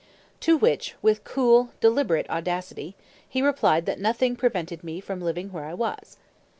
[0.39, 2.95] To which, with cool, deliberate audacity,
[3.29, 6.17] he replied that nothing prevented me from living where I was.